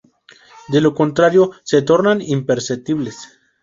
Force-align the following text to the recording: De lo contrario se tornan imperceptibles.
De 0.69 0.81
lo 0.81 0.95
contrario 0.95 1.51
se 1.63 1.83
tornan 1.83 2.23
imperceptibles. 2.23 3.27